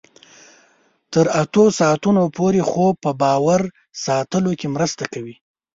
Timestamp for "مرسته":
4.75-5.03